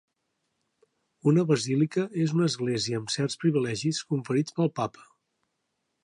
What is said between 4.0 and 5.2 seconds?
conferits pel Papa.